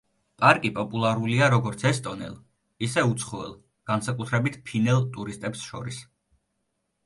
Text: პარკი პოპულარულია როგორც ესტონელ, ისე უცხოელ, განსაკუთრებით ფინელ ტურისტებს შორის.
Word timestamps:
პარკი 0.43 0.69
პოპულარულია 0.77 1.49
როგორც 1.55 1.85
ესტონელ, 1.89 2.33
ისე 2.89 3.05
უცხოელ, 3.11 3.53
განსაკუთრებით 3.93 4.61
ფინელ 4.71 5.07
ტურისტებს 5.19 5.71
შორის. 5.71 6.05